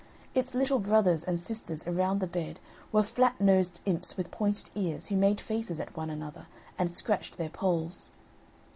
Its 0.33 0.55
little 0.55 0.79
brothers 0.79 1.23
and 1.23 1.39
sisters 1.39 1.85
around 1.87 2.17
the 2.19 2.25
bed 2.25 2.59
were 2.91 3.03
flat 3.03 3.39
nosed 3.39 3.81
imps 3.85 4.17
with 4.17 4.31
pointed 4.31 4.71
ears, 4.73 5.05
who 5.09 5.15
made 5.15 5.39
faces 5.39 5.79
at 5.79 5.95
one 5.95 6.09
another, 6.09 6.47
and 6.75 6.89
scratched 6.89 7.37
their 7.37 7.49
polls. 7.51 8.09